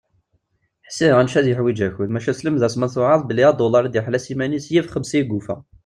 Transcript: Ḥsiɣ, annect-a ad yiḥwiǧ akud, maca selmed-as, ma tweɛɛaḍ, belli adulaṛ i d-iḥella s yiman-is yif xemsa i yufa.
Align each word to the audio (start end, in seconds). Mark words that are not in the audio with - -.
Ḥsiɣ, 0.87 1.15
annect-a 1.17 1.39
ad 1.39 1.47
yiḥwiǧ 1.49 1.79
akud, 1.87 2.09
maca 2.11 2.33
selmed-as, 2.33 2.75
ma 2.77 2.87
tweɛɛaḍ, 2.93 3.21
belli 3.25 3.43
adulaṛ 3.51 3.83
i 3.85 3.89
d-iḥella 3.89 4.19
s 4.21 4.25
yiman-is 4.29 4.67
yif 4.73 4.91
xemsa 4.93 5.15
i 5.19 5.23
yufa. 5.29 5.55